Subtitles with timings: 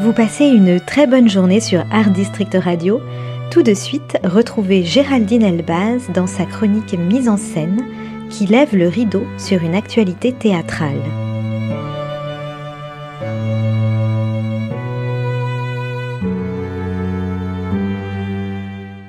[0.00, 3.00] Vous passez une très bonne journée sur Art District Radio.
[3.50, 7.84] Tout de suite, retrouvez Géraldine Elbaz dans sa chronique Mise en scène
[8.30, 11.00] qui lève le rideau sur une actualité théâtrale.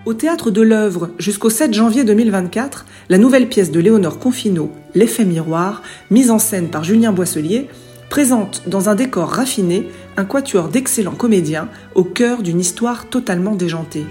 [0.06, 5.26] Au théâtre de l'œuvre, jusqu'au 7 janvier 2024, la nouvelle pièce de Léonore Confino, L'effet
[5.26, 7.68] miroir, mise en scène par Julien Boisselier,
[8.10, 14.06] présente dans un décor raffiné un quatuor d'excellents comédiens au cœur d'une histoire totalement déjantée.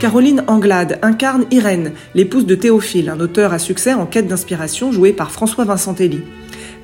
[0.00, 5.14] Caroline Anglade incarne Irène, l'épouse de Théophile, un auteur à succès en quête d'inspiration joué
[5.14, 6.22] par François Vincentelli.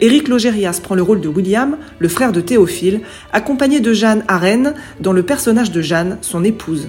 [0.00, 4.72] Éric Logérias prend le rôle de William, le frère de Théophile, accompagné de Jeanne Rennes,
[5.00, 6.88] dans le personnage de Jeanne, son épouse.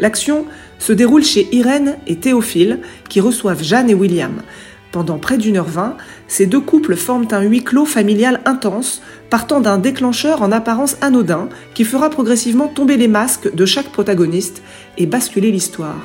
[0.00, 0.44] L'action
[0.80, 4.42] se déroule chez Irène et Théophile, qui reçoivent Jeanne et William.
[4.92, 5.96] Pendant près d'une heure vingt,
[6.26, 11.48] ces deux couples forment un huis clos familial intense, partant d'un déclencheur en apparence anodin
[11.74, 14.62] qui fera progressivement tomber les masques de chaque protagoniste
[14.98, 16.00] et basculer l'histoire.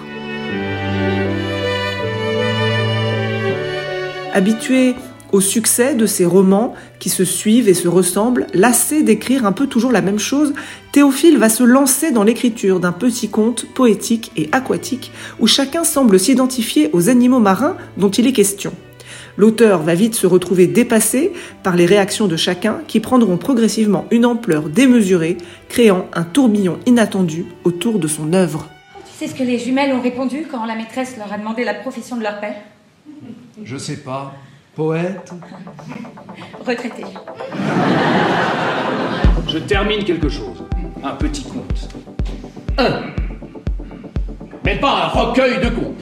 [4.33, 4.93] Habitué
[5.31, 9.65] au succès de ces romans qui se suivent et se ressemblent, lassé d'écrire un peu
[9.65, 10.53] toujours la même chose,
[10.95, 16.17] Théophile va se lancer dans l'écriture d'un petit conte poétique et aquatique où chacun semble
[16.17, 18.71] s'identifier aux animaux marins dont il est question.
[19.35, 24.25] L'auteur va vite se retrouver dépassé par les réactions de chacun qui prendront progressivement une
[24.25, 28.65] ampleur démesurée, créant un tourbillon inattendu autour de son œuvre.
[29.05, 31.73] Tu sais ce que les jumelles ont répondu quand la maîtresse leur a demandé la
[31.73, 32.55] profession de leur père?
[33.61, 34.33] Je sais pas.
[34.75, 35.33] Poète?
[36.65, 37.03] Retraité.
[39.49, 40.64] Je termine quelque chose.
[41.05, 41.87] Un petit conte.
[42.79, 43.01] Un.
[44.63, 46.01] Mais pas un recueil de contes.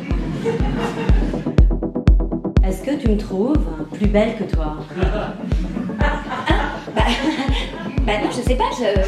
[2.65, 4.77] Est-ce que tu me trouves plus belle que toi?
[5.99, 6.21] Ah,
[6.95, 7.01] bah,
[8.05, 9.01] bah non, je sais pas, je...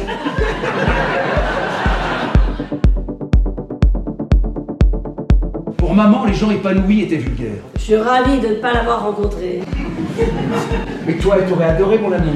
[5.76, 7.62] Pour maman, les gens épanouis étaient vulgaires.
[7.76, 9.60] Je suis ravie de ne pas l'avoir rencontré.
[11.06, 12.34] Mais toi, elle t'aurait adoré, mon amour.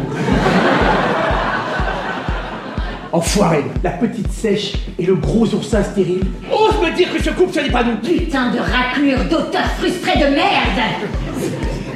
[3.13, 6.23] Enfoiré, la petite sèche et le gros oursin stérile.
[6.53, 7.97] Ose me dire que ce couple, ça n'est pas nous.
[7.97, 10.81] Putain de raclure d'auteur frustré de merde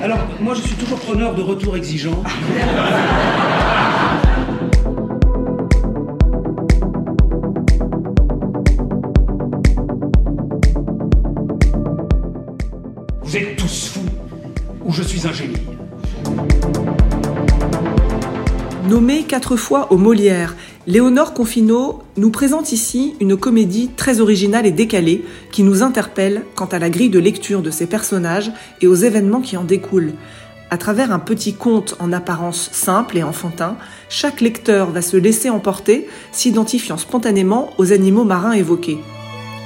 [0.03, 2.21] Alors, moi, je suis toujours preneur de retour exigeant.
[13.23, 14.01] Vous êtes tous fous,
[14.85, 15.55] ou je suis un génie.
[18.89, 20.55] Nommée quatre fois au Molière,
[20.87, 26.67] Léonore Confino nous présente ici une comédie très originale et décalée qui nous interpelle quant
[26.67, 28.53] à la grille de lecture de ses personnages
[28.83, 30.13] et aux événements qui en découlent.
[30.71, 33.79] À travers un petit conte en apparence simple et enfantin,
[34.11, 38.99] chaque lecteur va se laisser emporter, s'identifiant spontanément aux animaux marins évoqués.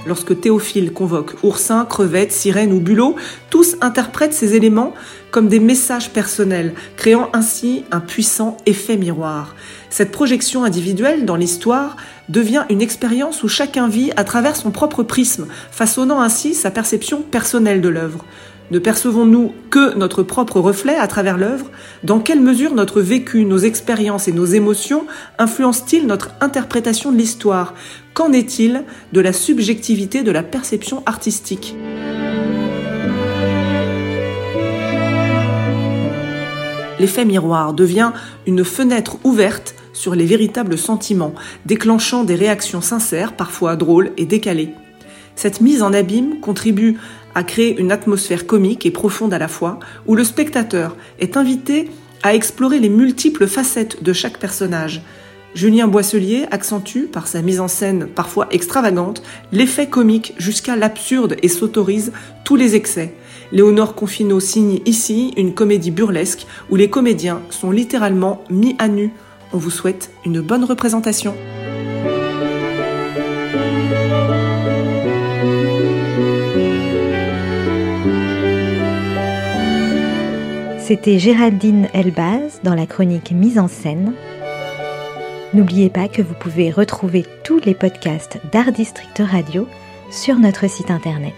[0.08, 3.16] Lorsque Théophile convoque oursins, crevettes, sirènes ou bulots,
[3.50, 4.94] tous interprètent ces éléments
[5.30, 9.54] comme des messages personnels, créant ainsi un puissant effet miroir.
[9.90, 11.98] Cette projection individuelle dans l'histoire
[12.30, 17.20] devient une expérience où chacun vit à travers son propre prisme, façonnant ainsi sa perception
[17.20, 18.24] personnelle de l'œuvre.
[18.70, 21.70] Ne percevons-nous que notre propre reflet à travers l'œuvre?
[22.04, 25.06] Dans quelle mesure notre vécu, nos expériences et nos émotions
[25.38, 27.72] influencent-ils notre interprétation de l'histoire?
[28.12, 28.84] Qu'en est-il
[29.14, 31.74] de la subjectivité de la perception artistique?
[37.00, 38.12] L'effet miroir devient
[38.46, 41.32] une fenêtre ouverte sur les véritables sentiments,
[41.64, 44.74] déclenchant des réactions sincères, parfois drôles et décalées.
[45.38, 46.98] Cette mise en abîme contribue
[47.34, 51.90] à créer une atmosphère comique et profonde à la fois, où le spectateur est invité
[52.22, 55.02] à explorer les multiples facettes de chaque personnage.
[55.54, 61.48] Julien Boisselier accentue, par sa mise en scène parfois extravagante, l'effet comique jusqu'à l'absurde et
[61.48, 62.12] s'autorise
[62.44, 63.14] tous les excès.
[63.50, 69.10] Léonore Confino signe ici une comédie burlesque où les comédiens sont littéralement mis à nu.
[69.52, 71.34] On vous souhaite une bonne représentation.
[80.88, 84.14] C'était Géraldine Elbaz dans la chronique Mise en scène.
[85.52, 89.68] N'oubliez pas que vous pouvez retrouver tous les podcasts d'Art District Radio
[90.10, 91.34] sur notre site internet.